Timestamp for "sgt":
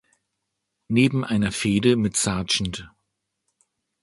2.17-2.89